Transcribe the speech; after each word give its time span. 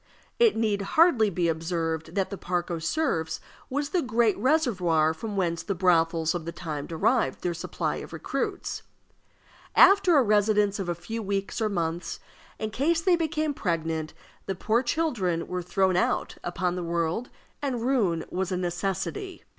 It 0.39 0.55
need 0.55 0.81
hardly 0.81 1.29
be 1.29 1.47
observed 1.47 2.15
that 2.15 2.31
the 2.31 2.35
Parc 2.39 2.71
aux 2.71 2.79
Cerfs 2.79 3.39
was 3.69 3.89
the 3.89 4.01
great 4.01 4.35
reservoir 4.39 5.13
from 5.13 5.37
whence 5.37 5.61
the 5.61 5.75
brothels 5.75 6.33
of 6.33 6.45
the 6.45 6.51
time 6.51 6.87
derived 6.87 7.43
their 7.43 7.53
supply 7.53 7.97
of 7.97 8.11
recruits. 8.11 8.81
After 9.75 10.17
a 10.17 10.23
residence 10.23 10.79
of 10.79 10.89
a 10.89 10.95
few 10.95 11.21
weeks 11.21 11.61
or 11.61 11.69
months, 11.69 12.19
in 12.57 12.71
case 12.71 12.99
they 13.01 13.15
became 13.15 13.53
pregnant, 13.53 14.15
the 14.47 14.55
poor 14.55 14.81
children 14.81 15.45
were 15.45 15.61
thrown 15.61 15.95
out 15.95 16.35
upon 16.43 16.75
the 16.75 16.83
world, 16.83 17.29
and 17.61 17.83
ruin 17.83 18.25
was 18.31 18.51
a 18.51 18.57
necessity. 18.57 19.43